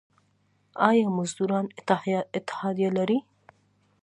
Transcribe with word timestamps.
آیا 0.87 1.07
مزدوران 1.17 1.65
اتحادیه 2.37 2.89
لري؟ 2.97 3.19